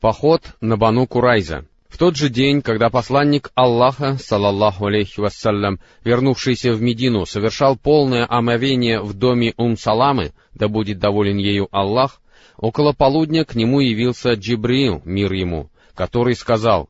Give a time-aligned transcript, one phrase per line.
[0.00, 1.66] Поход на Бану Курайза.
[1.88, 8.24] В тот же день, когда посланник Аллаха, салаллаху алейхи вассалям, вернувшийся в Медину, совершал полное
[8.28, 12.20] омовение в доме Ум-Саламы, да будет доволен ею Аллах,
[12.56, 16.88] около полудня к нему явился Джибриил, мир ему, который сказал,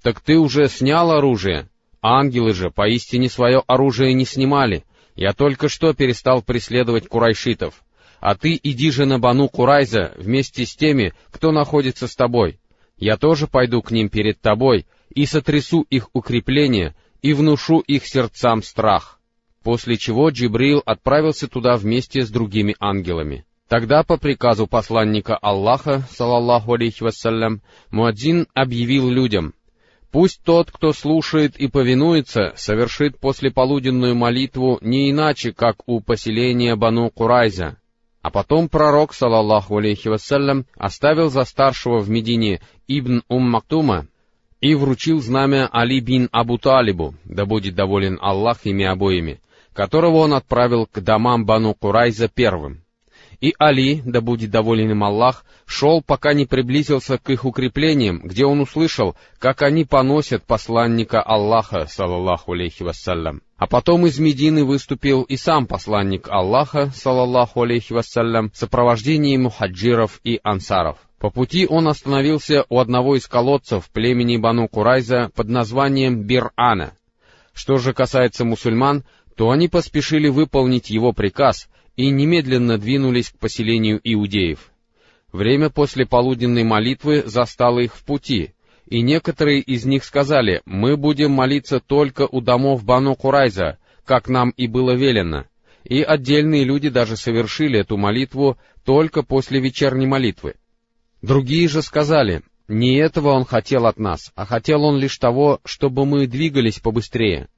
[0.00, 1.68] «Так ты уже снял оружие?
[2.02, 4.84] Ангелы же поистине свое оружие не снимали.
[5.16, 7.82] Я только что перестал преследовать курайшитов.
[8.24, 12.58] А ты иди же на Бану Курайза вместе с теми, кто находится с тобой»
[12.96, 18.62] я тоже пойду к ним перед тобой и сотрясу их укрепление и внушу их сердцам
[18.62, 19.20] страх».
[19.62, 23.44] После чего Джибрил отправился туда вместе с другими ангелами.
[23.68, 27.60] Тогда по приказу посланника Аллаха, салаллаху алейхи вассалям,
[27.90, 29.52] Муадзин объявил людям,
[30.10, 37.10] «Пусть тот, кто слушает и повинуется, совершит послеполуденную молитву не иначе, как у поселения Бану
[37.10, 37.78] Курайза,
[38.24, 44.06] а потом пророк, салаллаху алейхи вассалям, оставил за старшего в Медине Ибн Ум Мактума
[44.62, 49.42] и вручил знамя Али бин Абу Талибу, да будет доволен Аллах ими обоими,
[49.74, 52.82] которого он отправил к домам Бану Курайза первым.
[53.42, 58.46] И Али, да будет доволен им Аллах, шел, пока не приблизился к их укреплениям, где
[58.46, 63.42] он услышал, как они поносят посланника Аллаха, салаллаху алейхи вассалям.
[63.64, 70.20] А потом из Медины выступил и сам посланник Аллаха, салаллаху алейхи вассалям, в сопровождении мухаджиров
[70.22, 70.98] и ансаров.
[71.18, 76.92] По пути он остановился у одного из колодцев племени Бану Курайза под названием Бир-Ана.
[77.54, 79.02] Что же касается мусульман,
[79.34, 84.58] то они поспешили выполнить его приказ и немедленно двинулись к поселению иудеев.
[85.32, 88.52] Время после полуденной молитвы застало их в пути,
[88.86, 94.50] и некоторые из них сказали, «Мы будем молиться только у домов Бану Курайза, как нам
[94.50, 95.44] и было велено».
[95.84, 100.54] И отдельные люди даже совершили эту молитву только после вечерней молитвы.
[101.20, 106.06] Другие же сказали, не этого он хотел от нас, а хотел он лишь того, чтобы
[106.06, 107.48] мы двигались побыстрее.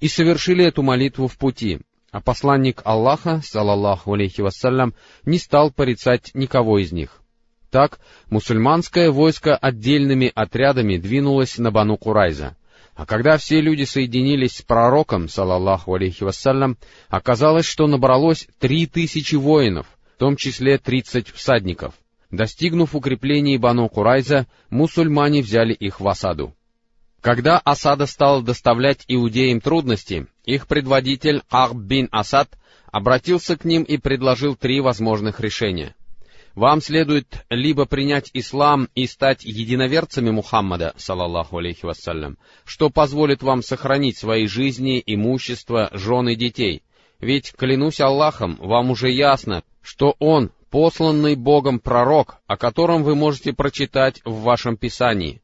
[0.00, 1.80] И совершили эту молитву в пути,
[2.12, 7.21] а посланник Аллаха, салаллаху алейхи вассалям, не стал порицать никого из них.
[7.72, 12.54] Так, мусульманское войско отдельными отрядами двинулось на Бану Курайза.
[12.94, 16.76] А когда все люди соединились с пророком, салаллаху алейхи вассалям,
[17.08, 21.94] оказалось, что набралось три тысячи воинов, в том числе тридцать всадников.
[22.30, 26.54] Достигнув укреплений Бану Курайза, мусульмане взяли их в осаду.
[27.22, 32.50] Когда осада стала доставлять иудеям трудности, их предводитель Ахб бин Асад
[32.90, 35.94] обратился к ним и предложил три возможных решения.
[36.54, 43.62] Вам следует либо принять ислам и стать единоверцами Мухаммада, салаллаху алейхи вассалям, что позволит вам
[43.62, 46.82] сохранить свои жизни, имущество, жены, детей.
[47.20, 53.52] Ведь, клянусь Аллахом, вам уже ясно, что Он— посланный Богом пророк, о котором вы можете
[53.52, 55.42] прочитать в вашем Писании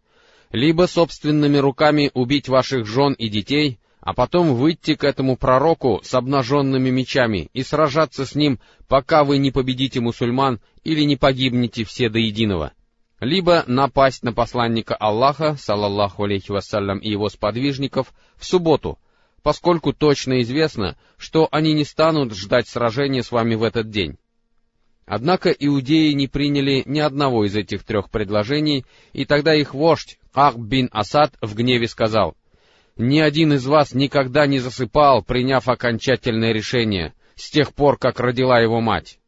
[0.50, 6.14] либо собственными руками убить ваших жен и детей, а потом выйти к этому пророку с
[6.14, 12.08] обнаженными мечами и сражаться с ним, пока вы не победите мусульман или не погибнете все
[12.08, 12.72] до единого.
[13.20, 18.98] Либо напасть на посланника Аллаха, салаллаху алейхи вассалям, и его сподвижников в субботу,
[19.42, 24.16] поскольку точно известно, что они не станут ждать сражения с вами в этот день.
[25.04, 30.56] Однако иудеи не приняли ни одного из этих трех предложений, и тогда их вождь, Ах
[30.56, 32.37] бин Асад, в гневе сказал,
[32.98, 38.60] «Ни один из вас никогда не засыпал, приняв окончательное решение, с тех пор, как родила
[38.60, 39.18] его мать».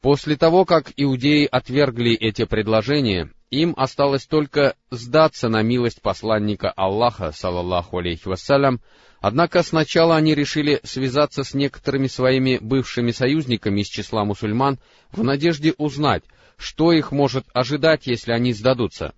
[0.00, 7.32] После того, как иудеи отвергли эти предложения, им осталось только сдаться на милость посланника Аллаха,
[7.32, 8.80] салаллаху алейхи вассалям,
[9.20, 14.78] Однако сначала они решили связаться с некоторыми своими бывшими союзниками из числа мусульман
[15.12, 16.24] в надежде узнать,
[16.56, 19.12] что их может ожидать, если они сдадутся.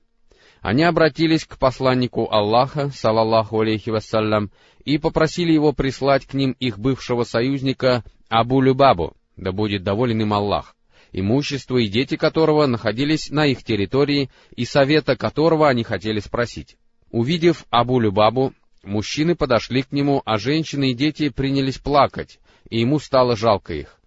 [0.62, 4.50] Они обратились к посланнику Аллаха, салаллаху алейхи вассалям,
[4.84, 10.33] и попросили его прислать к ним их бывшего союзника Абу Любабу, да будет доволен им
[10.33, 10.77] Аллах,
[11.12, 16.76] имущество и дети которого находились на их территории, и совета которого они хотели спросить.
[17.11, 22.99] Увидев Абу Любабу, Мужчины подошли к нему, а женщины и дети принялись плакать, и ему
[22.99, 24.00] стало жалко их.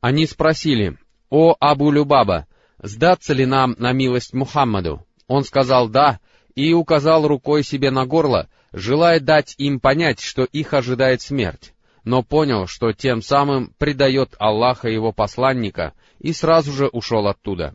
[0.00, 0.96] Они спросили,
[1.28, 2.46] «О Абу Любаба,
[2.78, 6.20] сдаться ли нам на милость Мухаммаду?» Он сказал «да»
[6.54, 11.72] и указал рукой себе на горло, желая дать им понять, что их ожидает смерть,
[12.04, 17.74] но понял, что тем самым предает Аллаха и его посланника, и сразу же ушел оттуда.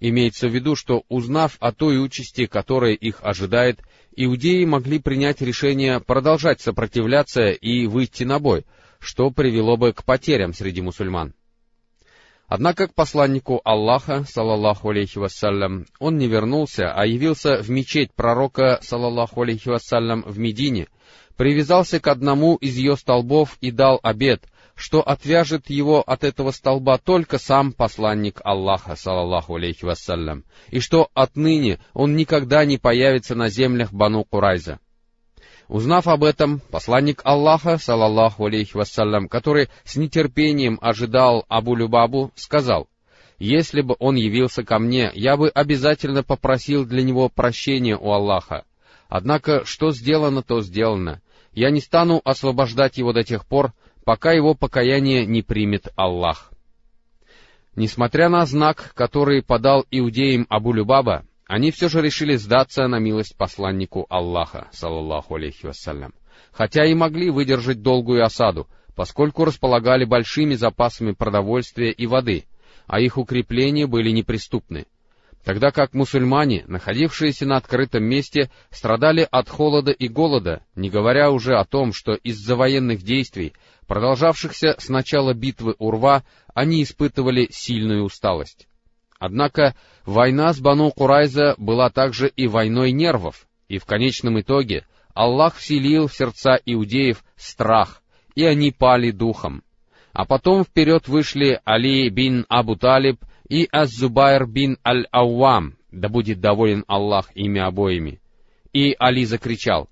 [0.00, 3.80] Имеется в виду, что узнав о той участи, которая их ожидает,
[4.16, 8.64] иудеи могли принять решение продолжать сопротивляться и выйти на бой,
[9.00, 11.34] что привело бы к потерям среди мусульман.
[12.48, 18.78] Однако к посланнику Аллаха, салаллаху алейхи вассалям, он не вернулся, а явился в мечеть пророка,
[18.82, 20.86] салаллаху алейхи вассалям, в Медине,
[21.36, 24.44] привязался к одному из ее столбов и дал обет,
[24.76, 31.08] что отвяжет его от этого столба только сам посланник Аллаха, салаллаху алейхи вассалям, и что
[31.14, 34.78] отныне он никогда не появится на землях Бану Курайза.
[35.68, 42.88] Узнав об этом, посланник Аллаха, салаллаху алейхи вассалям, который с нетерпением ожидал Абу Любабу, сказал,
[43.38, 48.64] «Если бы он явился ко мне, я бы обязательно попросил для него прощения у Аллаха.
[49.08, 51.20] Однако, что сделано, то сделано.
[51.52, 53.72] Я не стану освобождать его до тех пор,
[54.04, 56.52] пока его покаяние не примет Аллах».
[57.74, 63.36] Несмотря на знак, который подал иудеям Абу Любаба, они все же решили сдаться на милость
[63.36, 66.12] посланнику Аллаха, саллаллаху алейхи вассалям,
[66.50, 72.46] хотя и могли выдержать долгую осаду, поскольку располагали большими запасами продовольствия и воды,
[72.86, 74.86] а их укрепления были неприступны,
[75.44, 81.56] тогда как мусульмане, находившиеся на открытом месте, страдали от холода и голода, не говоря уже
[81.56, 83.52] о том, что из-за военных действий,
[83.86, 88.66] продолжавшихся с начала битвы Урва, они испытывали сильную усталость.
[89.18, 89.74] Однако
[90.04, 94.84] война с Бану Курайза была также и войной нервов, и в конечном итоге
[95.14, 98.02] Аллах вселил в сердца иудеев страх,
[98.34, 99.62] и они пали духом.
[100.12, 106.84] А потом вперед вышли Али бин Абу Талиб и Аз-Зубайр бин Аль-Ауам, да будет доволен
[106.86, 108.20] Аллах ими обоими.
[108.72, 109.88] И Али закричал,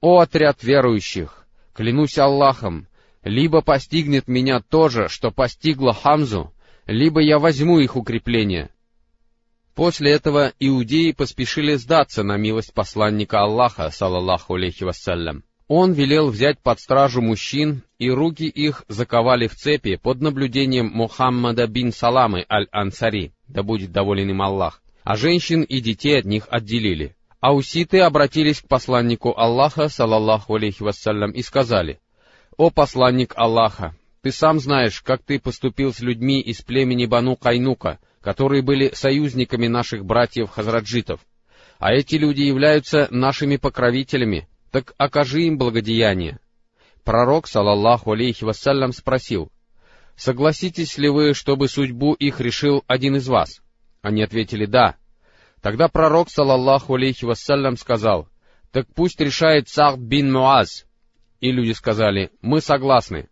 [0.00, 1.46] «О отряд верующих!
[1.74, 2.86] Клянусь Аллахом,
[3.22, 6.52] либо постигнет меня то же, что постигло Хамзу,
[6.88, 8.70] либо я возьму их укрепление.
[9.74, 15.44] После этого иудеи поспешили сдаться на милость посланника Аллаха, салаллаху алейхи вассалям.
[15.68, 21.66] Он велел взять под стражу мужчин, и руки их заковали в цепи под наблюдением Мухаммада
[21.66, 27.14] бин Саламы аль-Ансари, да будет доволен им Аллах, а женщин и детей от них отделили.
[27.40, 32.00] Ауситы обратились к посланнику Аллаха, салаллаху алейхи вассалям, и сказали,
[32.56, 37.98] «О посланник Аллаха, ты сам знаешь, как ты поступил с людьми из племени Бану Кайнука,
[38.20, 41.20] которые были союзниками наших братьев Хазраджитов.
[41.78, 46.40] А эти люди являются нашими покровителями, так окажи им благодеяние.
[47.04, 49.50] Пророк, салаллаху алейхи вассалям, спросил,
[50.16, 53.62] «Согласитесь ли вы, чтобы судьбу их решил один из вас?»
[54.02, 54.96] Они ответили «да».
[55.62, 58.28] Тогда пророк, салаллаху алейхи вассалям, сказал,
[58.72, 60.86] «Так пусть решает Сахд бин Муаз».
[61.40, 63.28] И люди сказали, «Мы согласны».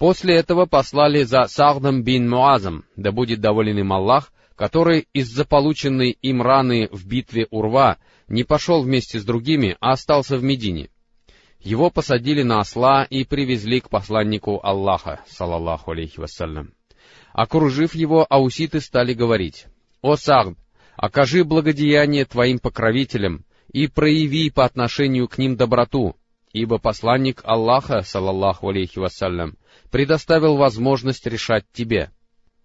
[0.00, 6.12] После этого послали за Сахдом бин Муазом, да будет доволен им Аллах, который из-за полученной
[6.22, 10.88] им раны в битве Урва не пошел вместе с другими, а остался в Медине.
[11.60, 16.72] Его посадили на осла и привезли к посланнику Аллаха, салаллаху алейхи вассалям.
[17.34, 19.66] Окружив его, ауситы стали говорить,
[20.00, 20.56] «О Сахд,
[20.96, 26.16] окажи благодеяние твоим покровителям и прояви по отношению к ним доброту,
[26.54, 29.58] ибо посланник Аллаха, салаллаху алейхи вассалям,
[29.90, 32.10] предоставил возможность решать тебе.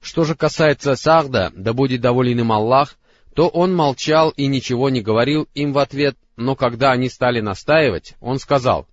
[0.01, 2.95] Что же касается Сахда, да будет доволен им Аллах,
[3.33, 8.15] то он молчал и ничего не говорил им в ответ, но когда они стали настаивать,
[8.21, 8.87] он сказал,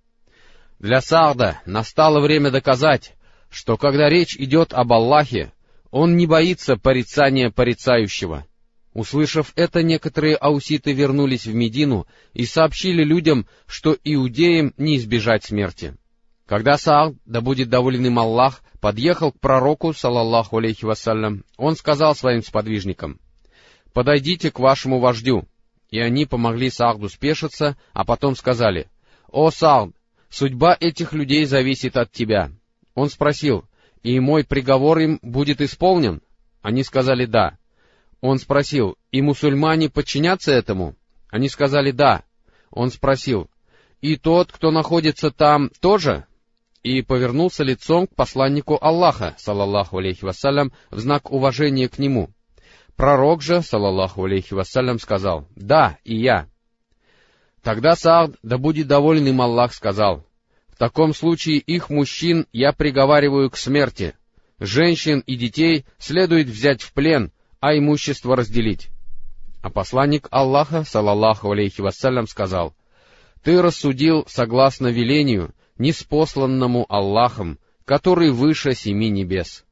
[0.79, 3.13] «Для Сахда настало время доказать,
[3.49, 5.53] что когда речь идет об Аллахе,
[5.91, 8.45] он не боится порицания порицающего».
[8.93, 15.95] Услышав это, некоторые ауситы вернулись в Медину и сообщили людям, что иудеям не избежать смерти.
[16.45, 22.15] Когда Саад, да будет доволен им Аллах, подъехал к пророку, салаллаху алейхи вассалям, он сказал
[22.15, 23.19] своим сподвижникам,
[23.93, 25.47] «Подойдите к вашему вождю».
[25.89, 28.89] И они помогли Саагду спешиться, а потом сказали,
[29.31, 29.91] «О, Саад,
[30.29, 32.51] судьба этих людей зависит от тебя».
[32.93, 33.65] Он спросил,
[34.01, 36.21] «И мой приговор им будет исполнен?»
[36.61, 37.57] Они сказали «да».
[38.19, 40.95] Он спросил, «И мусульмане подчинятся этому?»
[41.29, 42.23] Они сказали «да».
[42.69, 43.49] Он спросил,
[44.01, 46.25] «И тот, кто находится там, тоже?»
[46.83, 52.29] И повернулся лицом к посланнику Аллаха, салаллаху алейхи вассалям, в знак уважения к нему.
[52.95, 56.47] Пророк же, салаллаху алейхи вассалям, сказал, «Да, и я».
[57.63, 60.25] Тогда Саад, да будет доволен им Аллах, сказал,
[60.67, 64.15] «В таком случае их мужчин я приговариваю к смерти,
[64.59, 68.89] женщин и детей следует взять в плен, а имущество разделить».
[69.61, 72.75] А посланник Аллаха, салаллаху алейхи вассалям, сказал,
[73.41, 79.65] «Ты рассудил согласно велению, неспосланному Аллахом, который выше семи небес.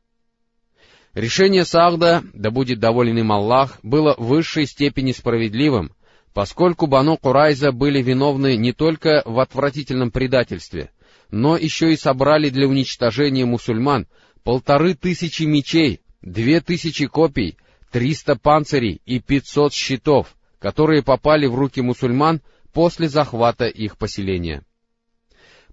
[1.13, 5.91] Решение Саахда, да будет доволен им Аллах, было в высшей степени справедливым,
[6.33, 10.91] поскольку Бану Курайза были виновны не только в отвратительном предательстве,
[11.29, 14.07] но еще и собрали для уничтожения мусульман
[14.43, 17.57] полторы тысячи мечей, две тысячи копий,
[17.91, 22.41] триста панцирей и пятьсот щитов, которые попали в руки мусульман
[22.71, 24.63] после захвата их поселения.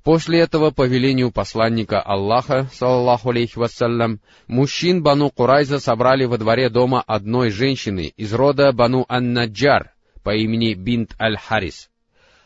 [0.05, 6.71] После этого, по велению посланника Аллаха, саллаху алейхи вассалям, мужчин Бану Курайза собрали во дворе
[6.71, 11.90] дома одной женщины из рода Бану Ан-Наджар по имени Бинт Аль-Харис.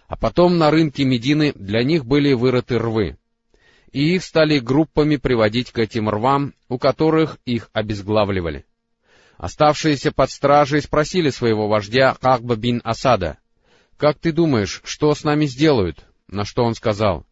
[0.08, 3.16] А потом на рынке Медины для них были вырыты рвы.
[3.92, 8.64] И их стали группами приводить к этим рвам, у которых их обезглавливали.
[9.36, 13.38] Оставшиеся под стражей спросили своего вождя Кахба бин Асада,
[13.96, 17.26] «Как ты думаешь, что с нами сделают?» На что он сказал,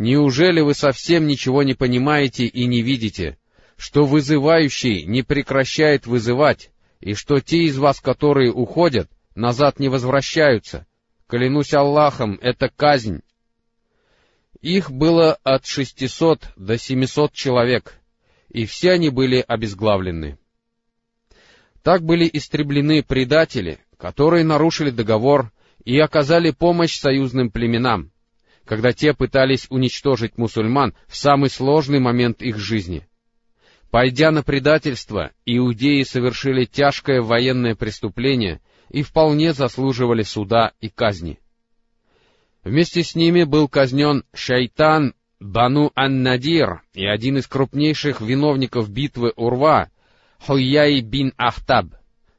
[0.00, 3.36] «Неужели вы совсем ничего не понимаете и не видите,
[3.76, 10.86] что вызывающий не прекращает вызывать, и что те из вас, которые уходят, назад не возвращаются?
[11.26, 13.20] Клянусь Аллахом, это казнь».
[14.62, 18.00] Их было от шестисот до семисот человек,
[18.48, 20.38] и все они были обезглавлены.
[21.82, 25.52] Так были истреблены предатели, которые нарушили договор
[25.84, 28.12] и оказали помощь союзным племенам,
[28.70, 33.04] когда те пытались уничтожить мусульман в самый сложный момент их жизни.
[33.90, 41.40] Пойдя на предательство, иудеи совершили тяжкое военное преступление и вполне заслуживали суда и казни.
[42.62, 49.90] Вместе с ними был казнен Шайтан Бану Ан-Надир и один из крупнейших виновников битвы Урва,
[50.46, 51.86] Хуяй бин Ахтаб,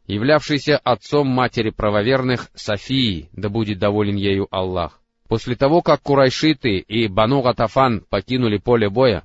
[0.07, 5.00] являвшийся отцом матери правоверных Софии, да будет доволен ею Аллах.
[5.31, 9.23] После того, как Курайшиты и Бану Гатафан покинули поле боя,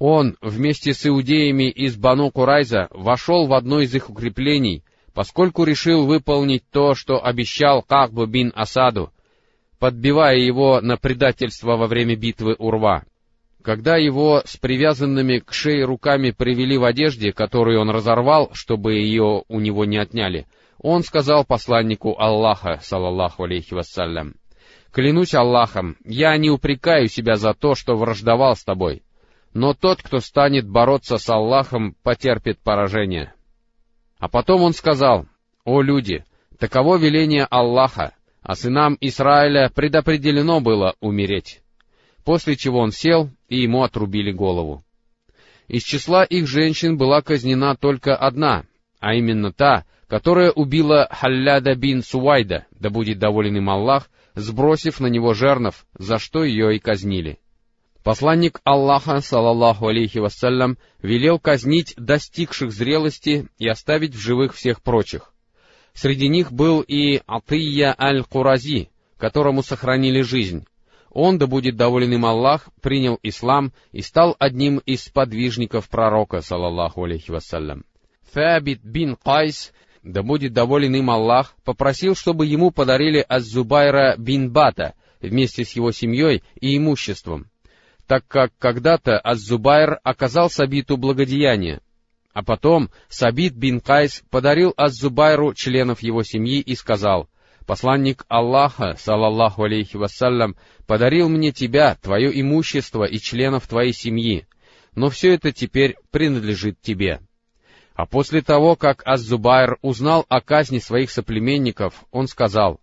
[0.00, 4.82] он вместе с иудеями из Бану Курайза вошел в одно из их укреплений,
[5.14, 9.12] поскольку решил выполнить то, что обещал Кахбу бин Асаду,
[9.78, 13.04] подбивая его на предательство во время битвы Урва.
[13.62, 19.44] Когда его с привязанными к шее руками привели в одежде, которую он разорвал, чтобы ее
[19.46, 20.48] у него не отняли,
[20.80, 24.34] он сказал посланнику Аллаха, салаллаху алейхи вассалям,
[24.92, 29.02] «Клянусь Аллахом, я не упрекаю себя за то, что враждовал с тобой,
[29.52, 33.34] но тот, кто станет бороться с Аллахом, потерпит поражение».
[34.18, 35.26] А потом он сказал,
[35.64, 36.24] «О люди,
[36.58, 41.62] таково веление Аллаха, а сынам Израиля предопределено было умереть»
[42.26, 44.84] после чего он сел, и ему отрубили голову.
[45.68, 48.64] Из числа их женщин была казнена только одна,
[48.98, 55.08] а именно та, которая убила Халляда бин Сувайда, да будет доволен им Аллах, сбросив на
[55.08, 57.40] него жернов, за что ее и казнили.
[58.04, 65.32] Посланник Аллаха, салаллаху алейхи вассалям, велел казнить достигших зрелости и оставить в живых всех прочих.
[65.92, 70.66] Среди них был и Атия аль-Курази, которому сохранили жизнь,
[71.18, 77.04] он, да будет доволен им Аллах, принял ислам и стал одним из подвижников пророка, салаллаху
[77.04, 77.86] алейхи вассалям.
[78.32, 79.72] Сабит бин Кайс,
[80.06, 85.90] да будет доволен им Аллах, попросил, чтобы ему подарили Аззубайра бин Бата вместе с его
[85.90, 87.50] семьей и имуществом,
[88.06, 91.80] так как когда-то Аззубайр оказал Сабиту благодеяние,
[92.32, 97.28] а потом Сабит бин Кайс подарил Аззубайру членов его семьи и сказал—
[97.66, 100.54] Посланник Аллаха, салаллаху алейхи вассалям,
[100.86, 104.46] подарил мне тебя, твое имущество и членов твоей семьи,
[104.94, 107.18] но все это теперь принадлежит тебе.
[107.96, 112.78] А после того, как Аз-Зубайр узнал о казни своих соплеменников, он сказал,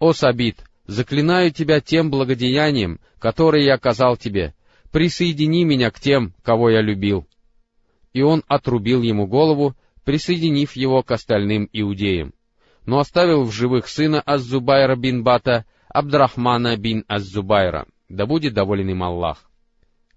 [0.00, 4.54] «О Сабит, заклинаю тебя тем благодеянием, которое я оказал тебе,
[4.90, 7.28] присоедини меня к тем, кого я любил».
[8.12, 12.34] И он отрубил ему голову, присоединив его к остальным иудеям.
[12.86, 19.04] Но оставил в живых сына Аззубайра бин Бата, Абдрахмана бин Аззубайра, да будет доволен им
[19.04, 19.45] Аллах,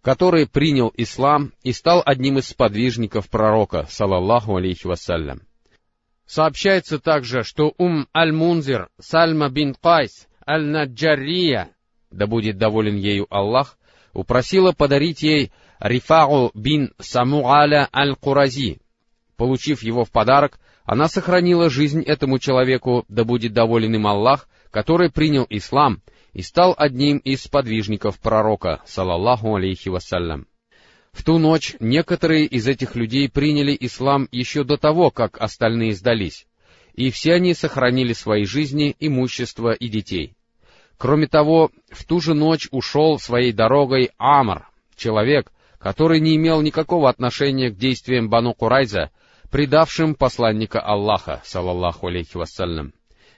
[0.01, 5.41] который принял ислам и стал одним из сподвижников пророка, салаллаху алейхи вассалям.
[6.25, 11.70] Сообщается также, что Ум Аль-Мунзир Сальма бин Кайс Аль-Наджария,
[12.12, 13.77] да будет доволен ею Аллах,
[14.13, 18.79] упросила подарить ей Рифау бин Самуаля Аль-Курази.
[19.38, 25.12] Получив его в подарок, она сохранила жизнь этому человеку, да будет доволен им Аллах, который
[25.12, 26.01] принял ислам
[26.33, 30.48] и стал одним из сподвижников пророка, салаллаху алейхи вассалям.
[31.12, 36.48] В ту ночь некоторые из этих людей приняли ислам еще до того, как остальные сдались,
[36.93, 40.33] и все они сохранили свои жизни, имущество и детей.
[40.98, 47.09] Кроме того, в ту же ночь ушел своей дорогой Амр, человек, который не имел никакого
[47.09, 49.09] отношения к действиям Бану Курайза,
[49.50, 52.93] предавшим посланника Аллаха, салаллаху алейхи вассалям.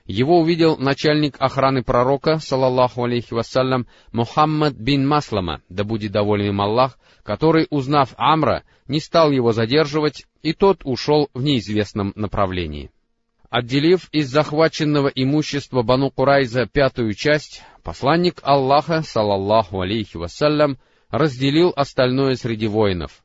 [0.06, 6.62] Его увидел начальник охраны пророка, салаллаху алейхи вассалям, Мухаммад бин Маслама, да будет доволен им
[6.62, 12.92] Аллах, который, узнав Амра, не стал его задерживать, и тот ушел в неизвестном направлении.
[13.50, 20.78] Отделив из захваченного имущества Бану Курайза пятую часть, посланник Аллаха, салаллаху алейхи вассалям,
[21.10, 23.24] разделил остальное среди воинов.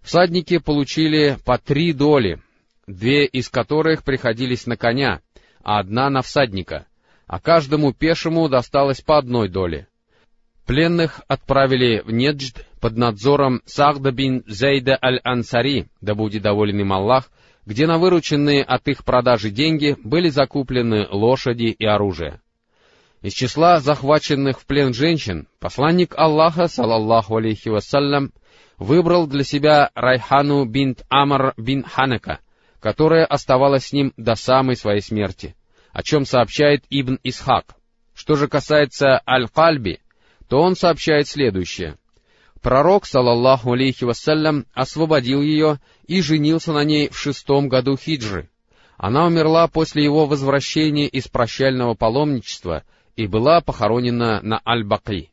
[0.00, 2.40] Всадники получили по три доли,
[2.86, 5.20] две из которых приходились на коня,
[5.62, 6.86] а одна на всадника,
[7.26, 9.88] а каждому пешему досталось по одной доле.
[10.66, 17.30] Пленных отправили в Неджд под надзором Сахда бин Зейда аль-Ансари, да будет доволен им Аллах,
[17.64, 22.40] где на вырученные от их продажи деньги были закуплены лошади и оружие.
[23.20, 28.32] Из числа захваченных в плен женщин посланник Аллаха, салаллаху алейхи вассалям,
[28.78, 32.38] выбрал для себя Райхану бинт Амар бин Ханака,
[32.80, 35.56] которая оставалась с ним до самой своей смерти,
[35.92, 37.76] о чем сообщает Ибн Исхак.
[38.14, 40.00] Что же касается Аль-Кальби,
[40.48, 41.96] то он сообщает следующее—
[42.60, 48.50] Пророк, салаллаху алейхи вассалям, освободил ее и женился на ней в шестом году хиджры.
[48.96, 52.82] Она умерла после его возвращения из прощального паломничества
[53.14, 55.30] и была похоронена на Аль-Бакри.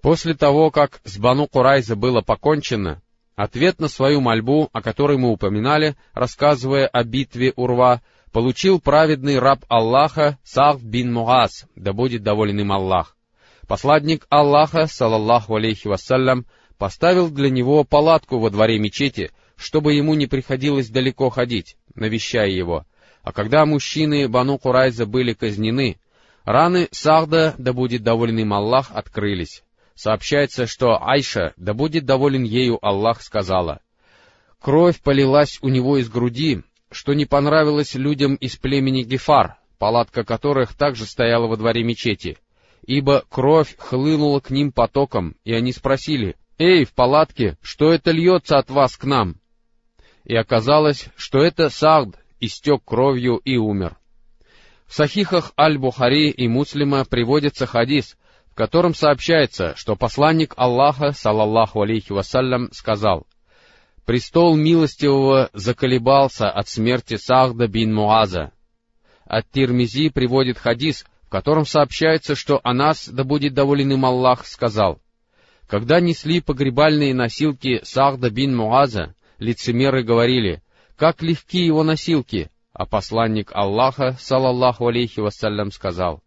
[0.00, 3.02] После того, как с Бану Курайза было покончено,
[3.36, 8.02] ответ на свою мольбу, о которой мы упоминали, рассказывая о битве Урва,
[8.32, 13.16] получил праведный раб Аллаха Сахд бин Муаз, да будет доволен им Аллах.
[13.68, 16.46] Посланник Аллаха, салаллаху алейхи вассалям,
[16.78, 22.84] поставил для него палатку во дворе мечети, чтобы ему не приходилось далеко ходить, навещая его.
[23.22, 25.98] А когда мужчины Бану Курайза были казнены,
[26.44, 29.62] раны Сахда, да будет доволен им Аллах, открылись.
[29.96, 33.80] Сообщается, что Айша, да будет доволен ею Аллах, сказала,
[34.60, 36.62] «Кровь полилась у него из груди,
[36.92, 42.38] что не понравилось людям из племени Гефар, палатка которых также стояла во дворе мечети
[42.86, 48.58] ибо кровь хлынула к ним потоком, и они спросили, «Эй, в палатке, что это льется
[48.58, 49.36] от вас к нам?»
[50.24, 53.96] И оказалось, что это Сагд истек кровью и умер.
[54.86, 58.16] В сахихах Аль-Бухари и Муслима приводится хадис,
[58.56, 63.26] котором сообщается, что посланник Аллаха, салаллаху алейхи вассалям, сказал,
[64.06, 68.52] «Престол милостивого заколебался от смерти Сагда бин Муаза».
[69.26, 75.00] От Тирмизи приводит хадис, в котором сообщается, что Анас, да будет доволен им Аллах, сказал,
[75.66, 80.62] «Когда несли погребальные носилки Сахда бин Муаза, лицемеры говорили,
[80.96, 86.22] как легки его носилки, а посланник Аллаха, салаллаху алейхи вассалям, сказал,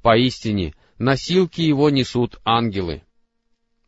[0.00, 3.02] «Поистине, носилки его несут ангелы».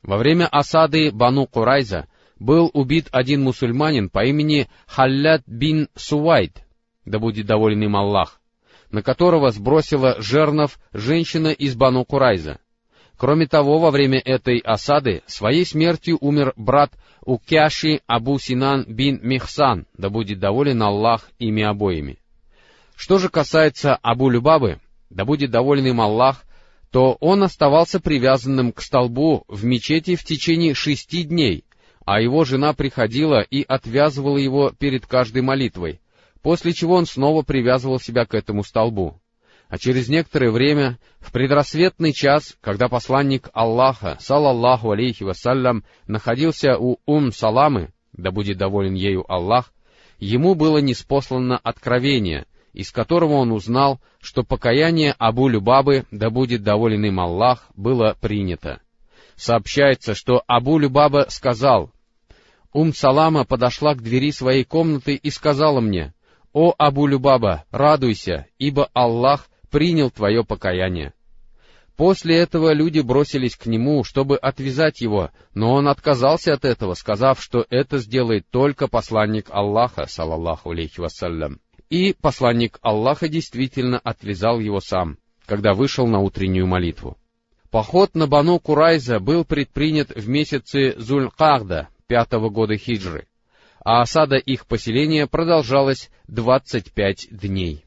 [0.02, 6.64] Во время осады Бану Курайза был убит один мусульманин по имени Халлят бин Сувайд,
[7.06, 8.40] да будет доволен им Аллах
[8.94, 12.60] на которого сбросила жернов женщина из Бану Курайза.
[13.16, 16.92] Кроме того, во время этой осады своей смертью умер брат
[17.24, 22.18] Укяши Абу Синан бин Михсан, да будет доволен Аллах ими обоими.
[22.94, 24.78] Что же касается Абу Любабы,
[25.10, 26.44] да будет доволен им Аллах,
[26.94, 31.64] то он оставался привязанным к столбу в мечети в течение шести дней,
[32.04, 36.00] а его жена приходила и отвязывала его перед каждой молитвой,
[36.40, 39.20] после чего он снова привязывал себя к этому столбу.
[39.68, 46.98] А через некоторое время, в предрассветный час, когда посланник Аллаха, салаллаху алейхи вассалям, находился у
[47.06, 49.72] Ум-Саламы, да будет доволен ею Аллах,
[50.20, 57.04] ему было неспослано откровение, из которого он узнал, что покаяние Абу Любабы, да будет доволен
[57.04, 58.80] им Аллах, было принято.
[59.36, 61.90] Сообщается, что Абу Любаба сказал,
[62.74, 66.12] Ум-Салама подошла к двери своей комнаты и сказала мне,
[66.52, 71.14] «О Абу-Любаба, радуйся, ибо Аллах принял твое покаяние».
[71.96, 77.40] После этого люди бросились к нему, чтобы отвязать его, но он отказался от этого, сказав,
[77.40, 81.60] что это сделает только посланник Аллаха, салаллаху алейхи вассалям.
[81.94, 87.16] И посланник Аллаха действительно отвязал его сам, когда вышел на утреннюю молитву.
[87.70, 93.28] Поход на Бану Курайза был предпринят в месяце Зуль-Кахда, пятого года хиджры
[93.84, 97.84] а осада их поселения продолжалась 25 дней.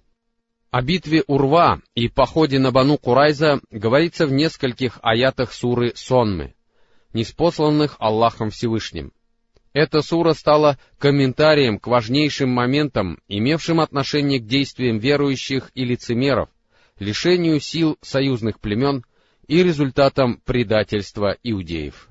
[0.72, 6.56] О битве Урва и походе на Бану Курайза говорится в нескольких аятах суры Сонмы,
[7.12, 9.12] неспосланных Аллахом Всевышним.
[9.78, 16.50] Эта сура стала комментарием к важнейшим моментам, имевшим отношение к действиям верующих и лицемеров,
[16.98, 19.06] лишению сил союзных племен
[19.46, 22.10] и результатам предательства иудеев.